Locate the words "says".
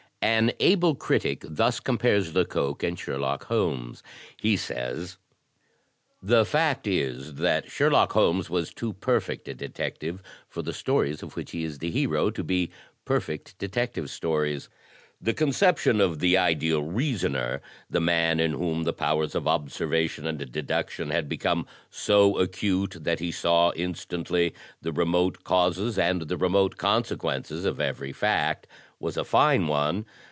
4.55-5.17